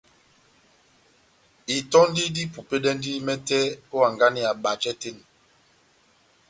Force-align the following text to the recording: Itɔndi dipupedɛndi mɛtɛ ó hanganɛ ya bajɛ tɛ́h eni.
Itɔndi 1.75 2.23
dipupedɛndi 2.35 3.11
mɛtɛ 3.27 3.57
ó 3.95 3.97
hanganɛ 4.05 4.39
ya 4.45 4.51
bajɛ 4.63 4.91
tɛ́h 5.01 5.13
eni. 5.17 5.23